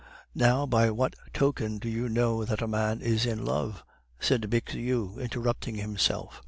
[0.33, 3.83] Now by what token do you know that a man is in love?"
[4.19, 6.39] said Bixiou, interrupting himself.